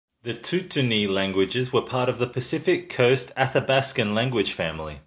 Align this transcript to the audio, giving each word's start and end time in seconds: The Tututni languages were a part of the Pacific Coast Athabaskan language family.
The 0.23 0.33
Tututni 0.33 1.07
languages 1.07 1.71
were 1.71 1.81
a 1.81 1.85
part 1.85 2.09
of 2.09 2.17
the 2.17 2.25
Pacific 2.25 2.89
Coast 2.89 3.31
Athabaskan 3.37 4.15
language 4.15 4.51
family. 4.51 4.97